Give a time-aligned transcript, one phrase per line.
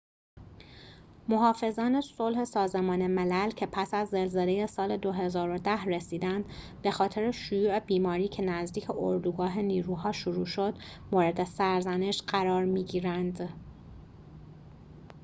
[1.27, 6.45] محافظان صلح سازمان ملل که پس از زلزله سال ۲۰۱۰ رسیدند
[6.83, 10.75] بخاطر شیوع بیماری که نزدیک اردوگاه نیروها شروع شد
[11.11, 13.49] مورد سرزنش قرار می‌گیرند